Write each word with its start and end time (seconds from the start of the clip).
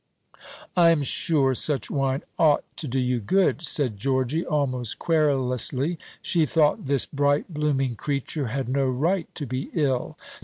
"I 0.75 0.89
am 0.89 1.03
sure 1.03 1.53
such 1.53 1.91
wine 1.91 2.23
ought 2.39 2.63
to 2.77 2.87
do 2.87 2.97
you 2.99 3.19
good," 3.19 3.61
said 3.61 3.97
Georgy, 3.97 4.43
almost 4.43 4.97
querulously. 4.97 5.99
She 6.23 6.47
thought 6.47 6.85
this 6.85 7.05
bright 7.05 7.53
blooming 7.53 7.95
creature 7.95 8.47
had 8.47 8.67
no 8.67 8.87
right 8.89 9.29
to 9.35 9.45
be 9.45 9.69
ill. 9.73 10.17